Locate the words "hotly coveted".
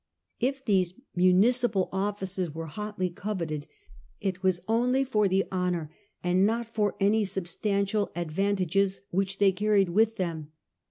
2.65-3.67